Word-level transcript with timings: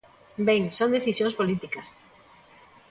Ben, 0.47 0.63
son 0.77 0.89
decisións 0.97 1.37
políticas. 1.39 1.87